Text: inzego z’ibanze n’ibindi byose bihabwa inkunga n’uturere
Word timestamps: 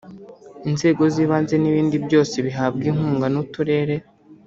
inzego 0.69 1.01
z’ibanze 1.13 1.55
n’ibindi 1.59 1.95
byose 2.05 2.35
bihabwa 2.45 2.83
inkunga 2.91 3.27
n’uturere 3.33 3.95